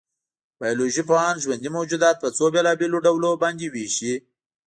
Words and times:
بایولوژيپوهان 0.59 1.35
ژوندي 1.43 1.69
موجودات 1.77 2.15
په 2.19 2.27
څو 2.35 2.45
بېلابېلو 2.53 3.03
ډولونو 3.05 3.39
باندې 3.43 3.65
وېشي. 3.73 4.13